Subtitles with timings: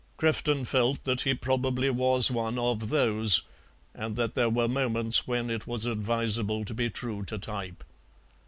[0.17, 3.43] Crefton felt that he probably was one of "those,"
[3.93, 7.83] and that there were moments when it was advisable to be true to type.